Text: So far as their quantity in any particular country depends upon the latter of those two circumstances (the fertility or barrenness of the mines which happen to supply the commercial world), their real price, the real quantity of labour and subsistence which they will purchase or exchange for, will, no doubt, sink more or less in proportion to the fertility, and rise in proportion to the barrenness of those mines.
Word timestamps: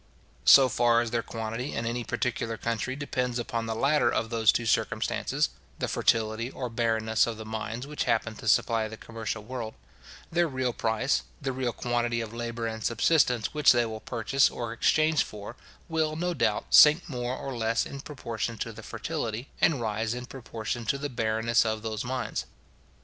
So 0.45 0.67
far 0.67 1.01
as 1.01 1.11
their 1.11 1.21
quantity 1.21 1.73
in 1.73 1.85
any 1.85 2.03
particular 2.03 2.57
country 2.57 2.95
depends 2.95 3.37
upon 3.37 3.67
the 3.67 3.75
latter 3.75 4.09
of 4.11 4.31
those 4.31 4.51
two 4.51 4.65
circumstances 4.65 5.49
(the 5.77 5.87
fertility 5.87 6.49
or 6.49 6.69
barrenness 6.71 7.27
of 7.27 7.37
the 7.37 7.45
mines 7.45 7.85
which 7.85 8.05
happen 8.05 8.33
to 8.37 8.47
supply 8.47 8.87
the 8.87 8.97
commercial 8.97 9.43
world), 9.43 9.75
their 10.31 10.47
real 10.47 10.73
price, 10.73 11.21
the 11.39 11.51
real 11.51 11.71
quantity 11.71 12.19
of 12.19 12.33
labour 12.33 12.65
and 12.65 12.83
subsistence 12.83 13.53
which 13.53 13.73
they 13.73 13.85
will 13.85 13.99
purchase 13.99 14.49
or 14.49 14.73
exchange 14.73 15.21
for, 15.21 15.55
will, 15.87 16.15
no 16.15 16.33
doubt, 16.33 16.65
sink 16.73 17.07
more 17.07 17.37
or 17.37 17.55
less 17.55 17.85
in 17.85 18.01
proportion 18.01 18.57
to 18.57 18.71
the 18.73 18.81
fertility, 18.81 19.49
and 19.61 19.81
rise 19.81 20.15
in 20.15 20.25
proportion 20.25 20.83
to 20.83 20.97
the 20.97 21.09
barrenness 21.09 21.63
of 21.63 21.83
those 21.83 22.03
mines. 22.03 22.47